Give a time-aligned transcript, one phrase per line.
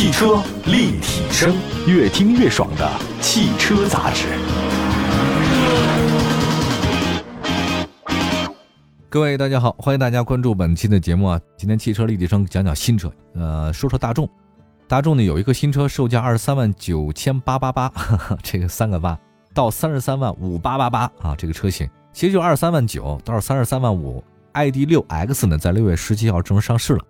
[0.00, 1.54] 汽车立体声，
[1.86, 4.28] 越听越爽的汽车杂志。
[9.10, 11.38] 各位大家好，欢迎大家关注本期的节目啊。
[11.54, 14.26] 今天汽车立体声讲讲新车，呃，说说大众。
[14.88, 17.92] 大众呢有一个新车，售价二十三万九千八八八，
[18.42, 19.18] 这个三个八
[19.52, 24.24] 到三十三万五八八八啊，这个车型其实就二十三万九到三十三万五。
[24.54, 27.04] ID 六 X 呢，在六月十七号正式上市了。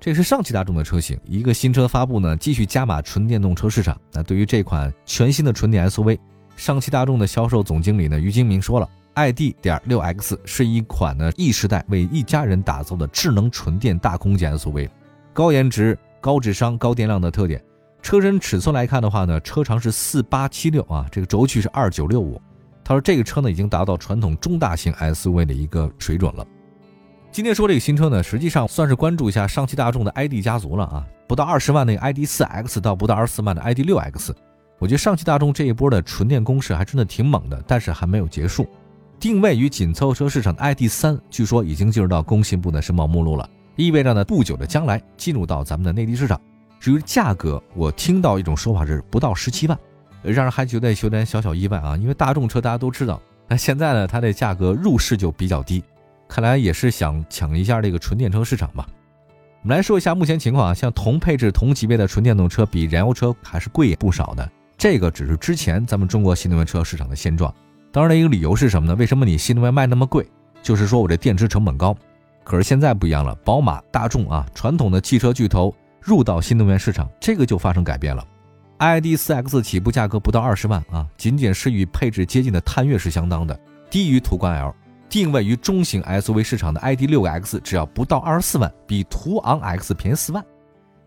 [0.00, 4.00] 这是上汽大众的车型，一个新车发布呢，继续加码纯电动车市场。
[4.14, 6.18] 那对于这款全新的纯电 SUV，
[6.56, 9.54] 上汽大众的销售总经理呢于金明说了，ID.
[9.60, 14.88] 点六 X 是一款呢 E 时代为一家人打造的智能纯电大空间 SUV，
[15.34, 17.62] 高颜值、高智商、高电量的特点。
[18.00, 22.40] 车身尺寸来看的话呢，车长是四八七六啊，这个轴距是二九六五。
[22.82, 26.46] 他说这个车呢已经达到传统中大型 SUV 的一个水准了。
[27.32, 34.34] 今天说这个新车呢，实际上算是关注一下上汽大众的 ID 家族了啊，不到二十万那个 ID 四 X 到不到二十四万的 ID 六 X，
[34.80, 38.66] 我觉得上汽大众这一波的纯电攻势还真的挺猛的，但是还没有结束。
[39.20, 46.40] 定位于紧凑车市场的 ID 三，据说已经进入到工信部的申报目录了，意味着呢不久的将来进入到咱们的内地市场。
[46.80, 49.78] 至于价格，我听到一种说法是不到十七万，
[50.20, 55.84] 让人还觉得有点小小意外啊，因为大众车大家都知道，那现在呢它的价格入市就比较低。
[56.30, 58.88] 看来也是想抢一下这个纯电车市场吧。
[59.62, 64.48] 我们来说一下目前情况啊，像同配置、同级别的纯电动车比燃油车还是贵不少的。
[64.78, 67.52] 这个只是之前咱们中国新能源车市场的现状。
[67.90, 68.94] 当然的一个理由是什么呢？
[68.94, 70.24] 为什么你新能源卖那么贵？
[70.62, 71.96] 就是说我这电池成本高。
[72.44, 78.24] 可是现在不一样了，宝马、大众啊，传统的汽车巨头入到新能源市场，这个就发生改变了。
[78.78, 83.58] ID.4X 起步价格不到二十万啊，仅仅是与配置接近的探岳是相当的，
[83.90, 84.72] 低于途观 L。
[85.10, 90.42] 定位于中型 SUV 市场的 ID 六 X 只要不到二十四万，比途昂 X 便宜四万。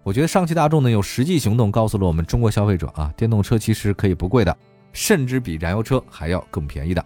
[0.04, 4.56] 我觉得上汽大众呢有实际行动告诉了我们中国消费者啊，电动车其实可以不贵的，
[4.91, 7.03] 甚至比燃油车还要更便宜的。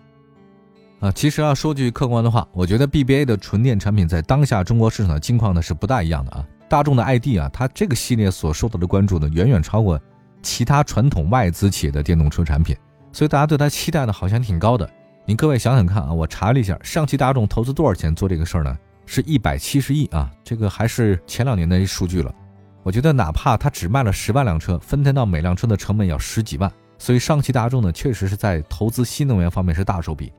[0.99, 6.43] 啊，其实啊说句客观的话，我觉得 BBA 的纯电产品在当下中国市场的境况呢是不大一样的啊。
[6.67, 10.01] 大众的 ID 啊，它这个系列所受到的关注呢远远超过
[10.41, 12.75] 其他传统外资企业的电动车产品，
[13.13, 14.89] 所以大家对它期待呢好像挺高的。
[15.27, 18.77] 您各位想想看啊，我查了一下，上汽大众投资多少钱做这个事儿呢？
[19.05, 22.33] 是一百七十亿啊，这个还是前两年的一数据了。
[22.81, 30.31] 我觉得哪怕它只卖了十万辆车，分摊到每辆车的成本要十几万，所以上汽大众呢，确实是在投资新能源方面是大手笔。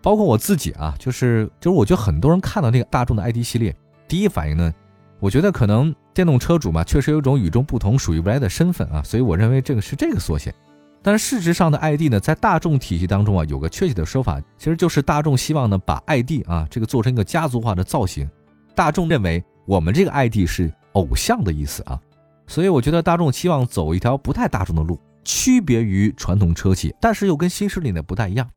[0.00, 3.76] 包括我自己啊，就是就是，我觉得很多人看到那个大众的 ID 系列，
[4.08, 4.72] 第一反应呢，
[5.18, 10.54] 我觉得可能电动车主嘛，确实有一种与众不同、属于未来的身份啊，所以我认为这个是这个缩写。
[11.02, 18.28] 但是事实上的 ID 呢，在大众体系当中啊，有个确切的说法，其实就是大众希望呢把 ID 啊这个做成一个家族化的造型。
[18.74, 21.98] 大众认为我们这个 ID 是偶像的意思啊，
[22.46, 28.48] 所以我觉得大众希望走一条不太大众的路，区别于传统车企，但是又跟新势力呢不太一样。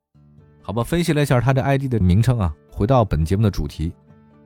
[0.61, 3.93] 好吧，分析了一下它的 ID 的名称啊，回到本节目的主题，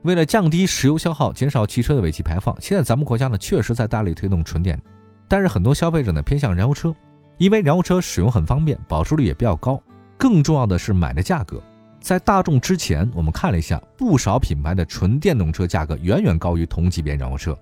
[0.02, 4.80] 为了降低石油消耗，减少汽车的尾气排放，现在咱们国家呢确实在大力推动纯电，
[5.26, 6.94] 但是很多消费者呢偏向燃油车。
[7.38, 9.80] 因为燃油车使用很方便，保值率也比较高，
[10.16, 11.62] 更重要的是买的价格。
[12.00, 17.56] 在大众之前，我们看了一下，不少品牌的纯电动车价格远远高于同级别燃油车。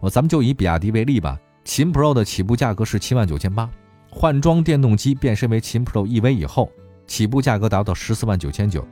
[0.00, 3.68] 我咱们就以比亚迪为例吧，秦 Pro 的起步价格是七万九千八，
[4.10, 6.70] 换装电动机变身为秦 Pro EV 以后，
[7.06, 8.86] 起步价格达到十四万九千九。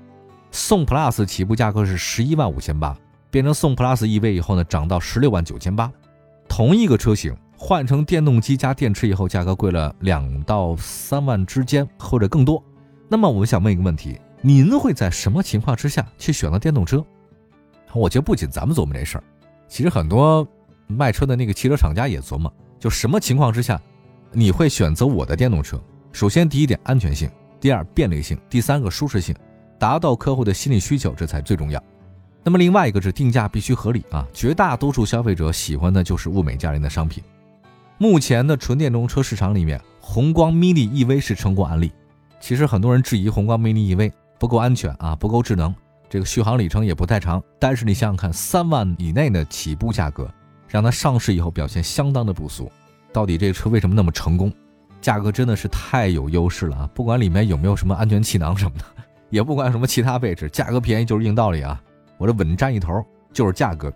[0.51, 2.97] 宋 Plus 起步价格是十一万五千八，
[3.31, 5.91] 变成宋 Plus EV 以后呢，涨到十六万九千八。
[6.49, 7.35] 同一个车型。
[7.65, 12.61] 换成电动机加电池以后，价格贵了两到三万之间，或者更多。
[13.09, 17.03] 那么，我想问一个问题：您会在什么情况之下去选择电动车？
[17.93, 19.25] 我觉得不仅咱们琢磨这事儿，
[19.69, 20.45] 其实很多
[20.89, 23.81] 卖车的那个汽车厂家也琢磨，就什么情况之下
[24.33, 25.81] 你会选择我的电动车？
[26.11, 27.29] 首先，第一点安全性；
[27.61, 29.33] 第二，便利性；第三个舒适性，
[29.79, 31.81] 达到客户的心理需求，这才最重要。
[32.43, 34.27] 那么，另外一个是定价必须合理啊！
[34.35, 37.23] 绝大多数消费者喜欢的就是物美价廉的商品。
[37.99, 41.93] 目前的纯电动车市场里面，宏光 mini EV 是成功案例。
[42.41, 45.73] 其实很多人质疑宏光 mini EV 不够安全啊，不够智能，
[46.09, 47.41] 这个续航里程也不太长。
[47.61, 50.29] 但是你想想看，三万以内的起步价格，
[50.67, 52.71] 让它上市以后表现相当的不俗。
[53.13, 54.53] 到底这个车为什么那么成功？
[55.01, 56.91] 价格真的是太有优势了啊！
[56.95, 58.85] 不管里面有没有什么安全气囊什么的，
[59.31, 61.81] 也不管什么其他配置，价格便宜就是硬道理啊！
[62.19, 63.93] 我这稳占一头就是价格。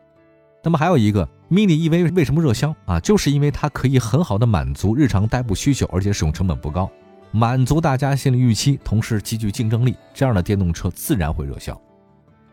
[0.66, 2.98] 那么还有一个 mini EV 为什么热销啊？
[2.98, 6.90] 就是因为它可以很好的满足日常代步需求，而且使用成本不高，
[7.30, 11.80] 满足大家心理预期，同时极具竞争力，这样的电动车自然会热销。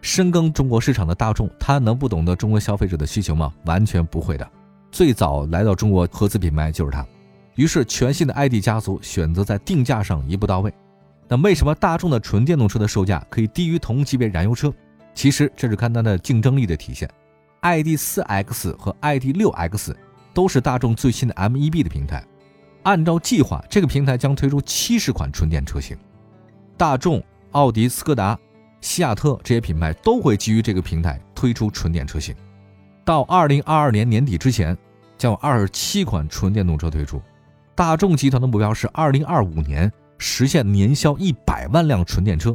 [0.02, 3.52] 深耕中国市场的大众，他能不懂得中国消费者的需求吗？
[3.66, 4.48] 完全不会的。
[4.92, 7.04] 最早来到中国合资品牌就是它。
[7.56, 10.72] 于是，全新的 ID 家族选择在定价上一步到位。
[11.28, 14.72] 那为什么大众的纯电动车的售价可以低于同级别燃油车？
[15.16, 17.10] 其实这是看它的竞争力的体现。
[17.64, 19.96] ID.4X 和 ID.6X
[20.34, 22.24] 都是大众最新的 MEB 的平台。
[22.84, 25.98] 按照计划，这个平台将推出七十款纯电车型。
[26.76, 28.38] 大众、奥迪、斯柯达、
[28.82, 32.36] 西亚特这些品牌都会基于这个平台推出纯电车型。
[33.06, 34.78] 到二零二二年年底之前，
[35.18, 37.22] 将有二十七款纯电动车推出。
[37.76, 42.54] 大众集团的目标是二零二五年实现年销一百万辆纯电车。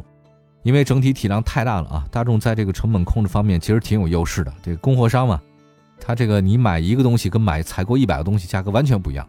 [0.63, 4.53] 因为整体体量太大了啊，大众在这个成本控制方面其实挺有优势的。
[4.61, 5.41] 这个供货商嘛，
[5.99, 9.27] 他这个你买一个东西跟买采购一百个东西价格完全不一样。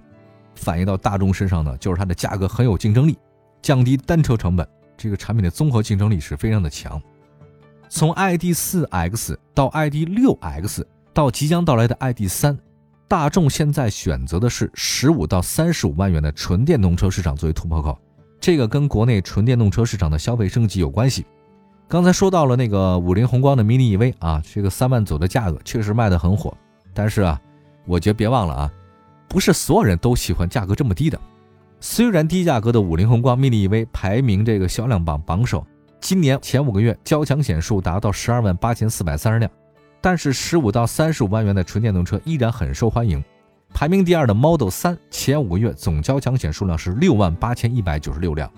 [0.56, 3.17] 反映到大众身上呢，就是它的价格很有竞争力，
[3.62, 4.67] 降低单车成本，
[4.97, 7.00] 这个产品的综合竞争力是非常的强。
[7.88, 10.85] 从 ID.4X 到 ID.6X
[11.15, 12.59] 到即将到来的 ID.3，
[13.09, 17.99] 大众现在选择的是十五到三十五万元的纯电动车市场作为突破口。
[18.40, 21.26] 这个跟国内纯电动车市场的消费升级有关系。
[21.87, 26.56] 刚才说到了那个五菱宏光的 mini EV 啊，这个三万左的价格确实卖得很火。
[26.94, 27.38] 但是啊，
[27.84, 28.72] 我觉得别忘了啊，
[29.28, 31.20] 不是所有人都喜欢价格这么低的。
[31.81, 35.66] 虽然低价格的五菱宏光 mini EV 排名这个销量榜榜首，
[36.00, 39.50] 今年前五个月交强险数达到十二万八千四百三十辆，
[40.00, 43.22] 但是十五到三十五万元的纯电动车依然很受欢迎。
[43.72, 48.50] 排名第二的 Model 3前五个月总交强险数量是六万八千一百九十六辆，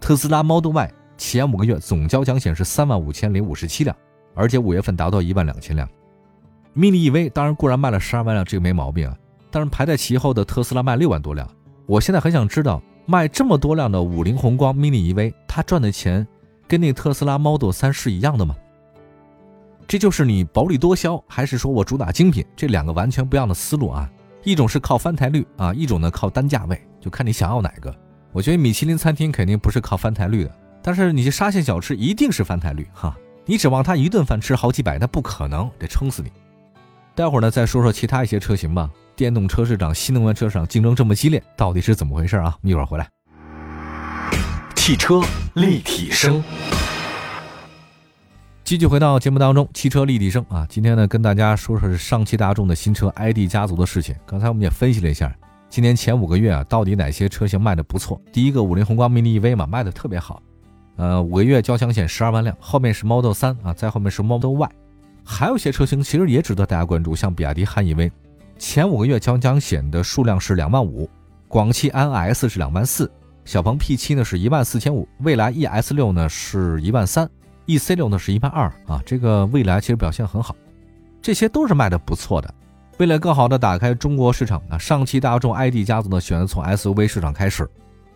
[0.00, 3.94] 特斯拉 Model Y 前五个月总交强险是三万五千零五十七辆，
[4.34, 5.86] 而且五月份达到一万两千辆。
[6.74, 9.16] Mini EV 当然固然卖了十二万辆，这个没毛病啊，
[9.50, 11.46] 但是排在其后的特斯拉卖六万多辆。
[11.84, 16.26] 我现在很想知道，卖这么多辆的五菱宏光 Mini EV，它赚的钱
[16.66, 18.56] 跟那特斯拉 Model 3是一样的吗？
[19.86, 22.42] 这就是你薄利多销，还是说我主打精品？
[22.56, 24.10] 这两个完全不一样的思路啊。
[24.44, 27.94] 一种是靠翻台率啊，一种呢靠单价位，就看你想要哪个。
[28.32, 30.50] 我觉得米其林餐厅肯定不是靠翻台率的，
[30.82, 33.16] 但是你去沙县小吃一定是翻台率哈。
[33.44, 36.30] 你指望他一顿饭吃好几百，那不可能，得撑死你。
[37.14, 38.90] 待会儿呢再说说其他一些车型吧。
[39.14, 42.56] 电动车市场、新能源车市场竞争这么激烈，到底是怎么回事啊？
[42.62, 43.08] 一会儿回来。
[44.74, 45.20] 汽车
[45.54, 46.42] 立体声。
[48.64, 54.14] 继续回到节目当中，汽车立体声啊，今天呢跟大家说说是上汽大众的新车 ID 家族的事情。
[54.24, 55.34] 刚才我们也分析了一下，
[55.68, 58.18] 今年前五个月啊，到底哪些车型卖的不错？
[58.32, 60.40] 第一个五菱宏光 mini EV 嘛，卖的特别好，
[60.96, 64.70] 呃，五个月交强险十二万辆，后面是 Model 3啊，再后面是 Model Y，
[65.24, 68.10] 还有些车型其实也值得大家关注，像比亚迪汉 EV，
[68.58, 71.10] 前五个月交强险的数量是两万五，
[71.48, 73.10] 广汽安 S 是两万四，
[73.44, 77.28] 小鹏 P7 呢是一万四千五，蔚来 ES 六呢是一万三。
[77.66, 80.54] E C 六呢是一万二啊，这个未来其实表现很好，
[81.20, 82.52] 这些都是卖的不错的。
[82.98, 87.68] 为了更好的打开中国市场呢，上汽大众 ID 家族呢选择从 S U V 市场开始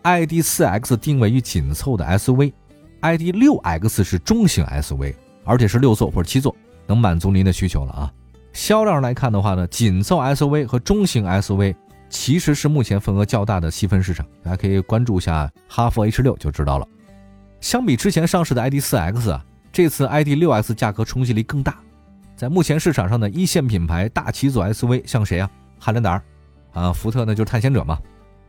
[0.03, 6.55] ，ID 四 X 定位于紧凑的 S U V，ID 六 X 是中型 S U V，而且是六座或者七座，
[6.85, 8.13] 能满足您的需求了啊。
[8.53, 11.75] 销量来看的话呢，紧凑 S U V 和中型 S U V
[12.09, 16.87] 其实是目前份额较大的细分市场，大家可以关注一下哈弗 H 六就知道了。
[17.59, 21.77] 相比之前上市的 ID.4X 啊，这次 ID.6X 价格冲击力更大。
[22.35, 25.49] 在目前市场上的一线品牌大七座 SUV，像谁啊？
[25.79, 26.21] 汉兰达，
[26.73, 27.99] 啊，福特呢就是探险者嘛。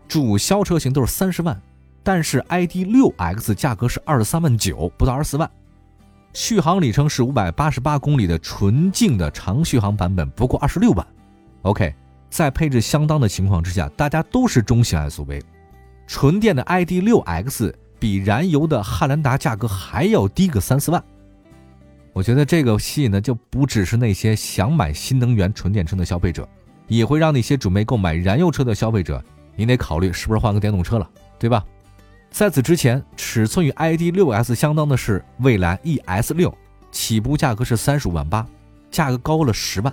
[0.06, 1.58] 主销车型都是三十万，
[2.02, 5.50] 但是 ID.6X 价格是二十三万九，不到二十四万。
[6.34, 11.06] 续航里程是五百八十八公里的纯净的长续航版本，不过二十六万。
[11.62, 11.94] OK，
[12.28, 15.42] 在配置相当的情况之下，大家都是中型 SUV，
[16.06, 17.72] 纯电的 ID.6X。
[17.98, 21.02] 比燃油的汉兰达价格还要低个三四万，
[22.12, 26.48] 我觉得这个吸引的就不只是那些想买新能源纯电车的消费者，
[26.86, 29.22] 也会让那些准备购买燃油车的消费者，
[29.56, 31.64] 你得考虑是不是换个电动车了，对吧？
[32.30, 36.52] 在此之前，尺寸与 ID.6S 相当的是蔚来 ES6，
[36.92, 38.46] 起步价格是三十五万八，
[38.90, 39.92] 价格高了十万。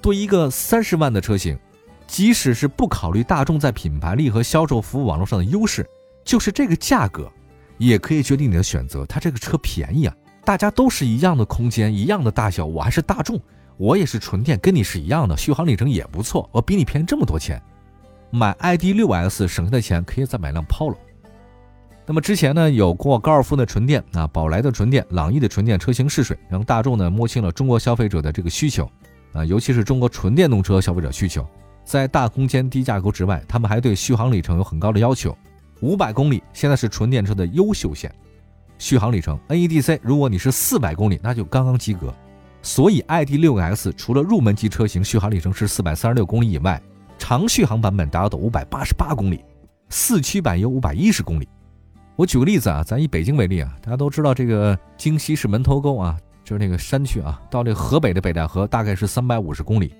[0.00, 1.58] 对一个三十万的车型，
[2.06, 5.84] 即使是不考虑大众在品牌力和销售服务网络上的优势。
[6.24, 7.30] 就是这个价格，
[7.78, 9.04] 也可以决定你的选择。
[9.06, 10.14] 它这个车便宜啊，
[10.44, 12.64] 大家都是一样的空间，一样的大小。
[12.64, 13.40] 我还是大众，
[13.76, 16.48] 我也是纯电，跟你是一样的，续航里程也不错。
[16.50, 17.60] 我比你便宜这么多钱，
[18.30, 20.96] 买 ID.6S 省下的钱可以再买辆 Polo。
[22.06, 28.90] 那么之前呢，有过高尔夫的纯电啊，宝来的纯电，朗逸的纯电车型试水，让大众呢摸清了中国消费者的这个需求
[29.32, 31.46] 啊，尤其是中国纯电动车消费者需求，
[31.82, 35.36] 在大空间、低价格之外，他们还对续航里程有很高的要求。
[35.80, 38.14] 五百公里现在是纯电车的优秀线，
[38.78, 42.14] 续航里程 NEDC，如果你是四百公里，那就刚刚及格。
[42.62, 46.80] 所以 ID.6X 除了入门级车型续航里程是四百三十六公里以外，
[47.18, 49.44] 长续航版本达到五百八十八公里，
[49.90, 51.46] 四驱版有五百一十公里。
[52.16, 59.92] 我举个例子啊，咱以北京为例啊，大家都知道这个京西是门头沟啊，就是那个山区啊，到这河北的北戴河大概是三百五十公里。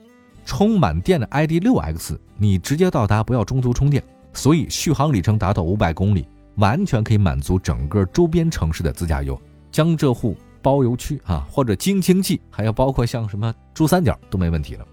[0.47, 4.02] 充满电的 ID.6X，你直接到达，不要中途充电，
[4.34, 6.26] 所以续航里程达到五百公里，
[6.56, 9.40] 完全可以满足整个周边城市的自驾游。
[9.70, 14.84] 江浙沪包邮区啊，或者京津冀，还有包括像什么珠三角都没问题了。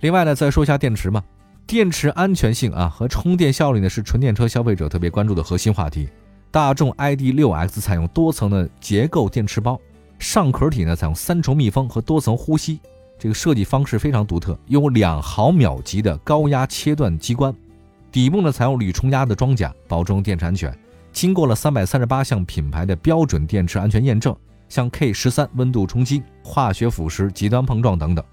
[0.00, 1.22] 另外呢，再说一下电池嘛，
[1.66, 6.08] 电池安全性啊和充电效率呢是纯电车消费者特别关注的核心话题。
[6.50, 9.80] 大众 ID.6X 采用多层的结构电池包，
[10.18, 12.80] 上壳体呢采用三重密封和多层呼吸。
[13.18, 17.54] 这个设计方式非常独特，有两毫秒级的高压切断机关，
[18.14, 20.72] 底部呢采用铝冲压的装甲，保证电池安全。
[21.10, 24.32] 经过了三百三十八项品牌的标准电池安全验证，
[24.68, 28.24] 像 K 十三温度冲击、化学腐蚀、极端碰撞等等。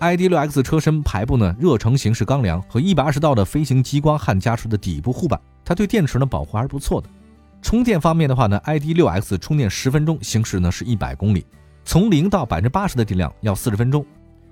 [0.00, 7.08] ID.6X 车身排布呢热成型式钢梁和一百二十道的飞行激光焊加出的底部护板，它对电池呢保护还是不错的。
[7.62, 11.46] 充电方面的话呢，ID.6X 充电十分钟行驶呢是一百公里，
[11.86, 14.04] 从零到百分之八十的电量要四十分钟。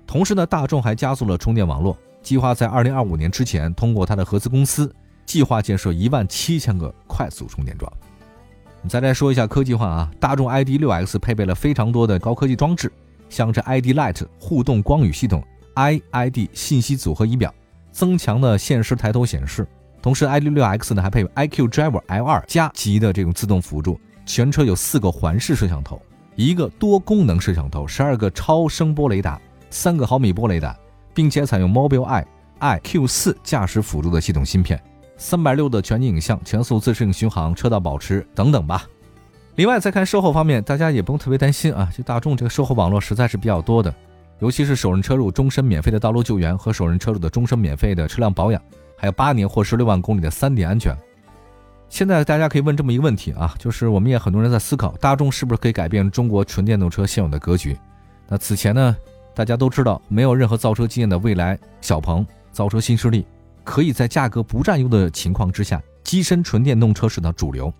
[0.07, 4.93] 同时呢，大众还加速了充电网络，计划在二零二五年之前，通过它的合资公司，
[5.25, 7.91] 计划建设一万七千个快速充电桩。
[8.81, 12.91] 你再来说一下科技化啊，大众 ID.6X 配备了非常多的高科技装置，
[13.29, 15.43] 像这 ID Light 互动光语系统、
[15.75, 17.53] iID 信息组合仪表、
[17.91, 19.67] 增强的现实抬头显示。
[20.01, 26.01] 同时，ID.6X 呢还配备 iQ Driver L2 加级的这种自动辅助，全车有四个环视摄像头，
[26.35, 29.39] 一个多功能摄像头，十二个超声波雷达。
[29.69, 30.75] 三个毫米波雷达，
[31.19, 32.23] 并且采用 Mobileye
[32.61, 34.81] iQ4 驾驶辅助的系统芯片，
[35.17, 38.87] 三百六的全景影像，全速自适应巡航，车道保持等等吧。
[39.55, 43.93] 另外再看售后方面，大家也不用特别担心啊，就大众这个售后网络实在是比较多的，
[44.39, 48.61] 尤其是首任车主终身免费的道路救援和首任车主的终身免费的车辆保养，
[48.95, 50.95] 还有八年或十六万公里的三点安全。
[51.89, 57.77] 现在大家可以问这么一个问题啊，就是我们也很多人在思考，大众是不是可以改变中国纯电动车现有的格局？
[58.29, 58.95] 那此前呢？
[59.35, 63.25] 大家都知道，没有任何造车经验的未来小鹏造车新势力，
[63.63, 67.71] 可以在价格不占优的情况之下跻身纯电动车市场主流。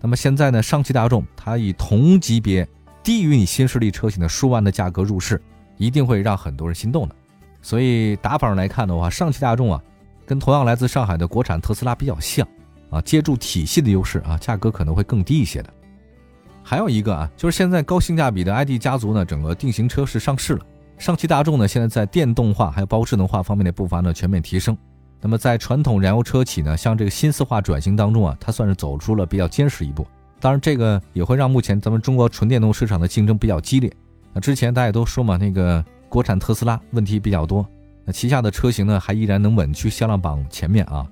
[0.00, 2.66] 那么现在呢，上汽大众它以同级别
[3.02, 5.40] 低于你新势力车型的数万的价格入市，
[5.76, 7.14] 一定会让很多人心动的。
[7.62, 9.82] 所以打法上来看的话，上汽大众啊，
[10.24, 12.46] 跟同样来自上海的国产特斯拉比较像
[12.90, 15.72] 啊，借助体系的优势啊，价格可能会更低一些的。
[16.62, 20.64] 还有一个啊，就是现在高性价比的 ID 家族呢，整个定型车是上市了。
[20.98, 24.76] 上汽大众呢，现在在电动化还有包括智能化方面的步伐呢全面提升。
[25.20, 30.06] 那么在传统燃油车企呢，向这个新四化转型当中啊，它算是走出了比较坚实一步。
[30.40, 33.90] 当然，这个也会让目前咱们中国纯电动市场的竞争比较激烈。
[34.32, 37.66] 那之前大家都说嘛，那个国产特斯拉问题比较多，
[38.04, 41.06] 那旗下的车型呢还依然能稳居销量榜前面啊。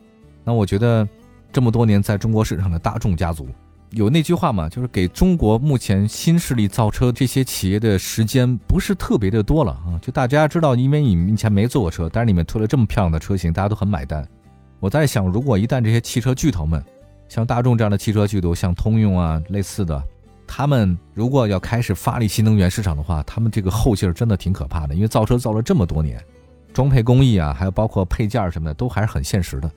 [0.44, 1.08] 那我觉得
[1.52, 3.48] 这么多年在中国市场的大众家族。
[3.90, 9.98] 有那句话嘛，就是给中国目前新势力造车这些企业的时间不是特别的多了啊。
[10.02, 14.26] 就大家知道，因为你们以前没坐过车，但是你们推了这么漂亮的车型，大家都很买单。
[14.80, 16.84] 我在想，如果一旦这些汽车巨头们，
[17.28, 20.02] 像大众这样的汽车巨头，像通用啊类似的，
[20.46, 24.94] 他们如果要开始发力新能源市场的话，他们这个后劲儿真的挺可怕的。
[24.94, 26.22] 因为造车造了这么多年，
[26.74, 29.70] 装配工艺啊，还有包括配件什么的，都还是很现实的。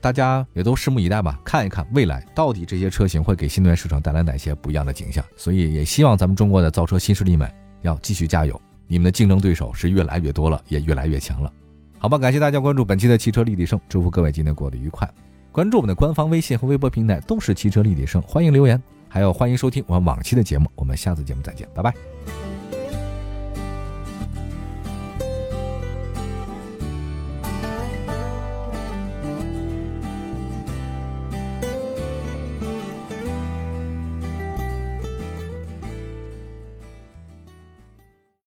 [0.00, 5.24] 大家也都拭目以待吧，看一看未来到底这些车型会给新能源市场带来哪些不一样的景象。
[5.36, 7.50] 所以也希望咱们中国的造车新势力们
[7.82, 11.52] 要继续加油，你们的竞争对手是越来越多了，也越来越强了。
[11.98, 15.08] 好吧，感谢大家关注本期的汽车立体声，祝福各位今天过得愉快。
[15.52, 20.70] 关注我们的官方微信和微博平台都是汽车立体声，欢迎留言，还有欢迎收听我们往期的节目。
[20.76, 22.59] 我们下次节目再见，拜拜。